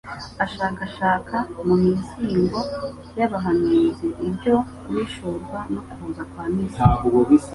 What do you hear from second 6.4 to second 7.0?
Mesiya